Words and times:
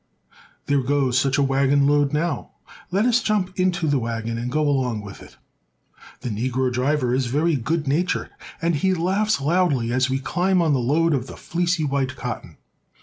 There 0.65 0.81
goes 0.81 1.19
such 1.19 1.37
a 1.37 1.43
wagonload 1.43 2.11
now. 2.11 2.53
Let 2.89 3.05
us 3.05 3.21
jump 3.21 3.49
up 3.49 3.59
into 3.59 3.85
the 3.87 3.99
wagon 3.99 4.35
and 4.39 4.51
go 4.51 4.67
along 4.67 5.01
with 5.01 5.21
it. 5.21 5.37
The 6.21 6.29
negro 6.31 6.73
driver 6.73 7.13
is 7.13 7.27
very 7.27 7.55
good 7.55 7.87
natured, 7.87 8.31
and 8.63 8.73
he 8.75 8.95
laughs 8.95 9.39
loudly 9.39 9.93
as 9.93 10.09
we 10.09 10.17
climb 10.17 10.59
on 10.59 10.73
the 10.73 10.79
load 10.79 11.13
of 11.13 11.27
the 11.27 11.37
fleecy 11.37 11.83
white 11.83 12.15
cotton. 12.15 12.57